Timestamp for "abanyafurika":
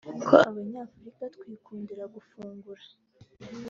0.49-1.23